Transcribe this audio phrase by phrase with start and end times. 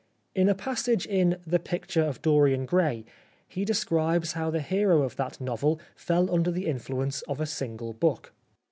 [0.33, 3.05] In a passage in" The Picture of Dorian Gray,"
[3.47, 7.93] he describes how the hero of that novel fell under the influence of a single
[7.93, 8.33] book.